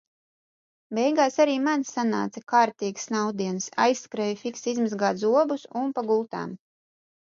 Beigās 0.99 1.35
arī 1.45 1.57
man 1.65 1.83
uznāca 1.87 2.43
kārtīgs 2.53 3.05
snaudiens, 3.09 3.69
aizskrēju 3.87 4.41
fiksi 4.45 4.73
izmazgāt 4.75 5.23
zobus 5.27 5.69
un 5.83 5.95
pa 5.99 6.07
gultām. 6.13 6.57